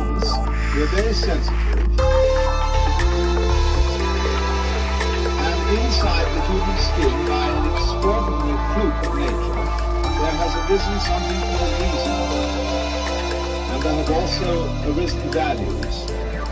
beings. 0.00 0.32
We're 0.74 0.86
very 0.86 1.12
sensitive. 1.12 1.78
And 5.46 5.78
inside 5.78 6.26
the 6.34 6.40
human 6.48 6.78
skin, 6.78 7.14
by 7.26 7.46
an 7.48 7.64
extraordinary 7.72 8.58
fluke 8.72 9.00
of 9.06 9.12
nature, 9.18 9.64
there 10.20 10.36
has 10.40 10.52
arisen 10.70 10.98
something 11.00 11.40
called 11.56 11.74
reason. 11.80 12.16
And 13.72 13.78
there 13.82 13.96
have 13.96 14.10
also 14.10 14.50
arisen 14.92 15.30
values, 15.30 15.96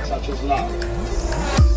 such 0.09 0.29
as 0.29 0.43
love. 0.43 1.68